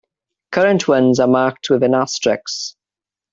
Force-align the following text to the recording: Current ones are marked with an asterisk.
Current 0.51 0.87
ones 0.87 1.19
are 1.19 1.27
marked 1.27 1.69
with 1.69 1.83
an 1.83 1.93
asterisk. 1.93 2.73